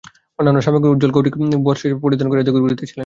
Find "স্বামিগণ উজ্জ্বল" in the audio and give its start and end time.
0.65-1.11